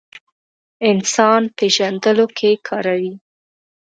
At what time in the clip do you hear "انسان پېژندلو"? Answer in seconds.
0.89-2.25